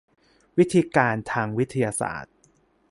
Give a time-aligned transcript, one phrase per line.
[0.57, 2.33] วิธีการทางวิทยาศาสตร์